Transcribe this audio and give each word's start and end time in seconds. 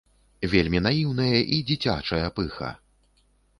Вельмі 0.53 0.79
наіўная 0.85 1.39
і 1.55 1.61
дзіцячая 1.69 2.25
пыха. 2.41 2.75